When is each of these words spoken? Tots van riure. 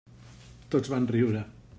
Tots 0.75 0.91
van 0.95 1.05
riure. 1.17 1.47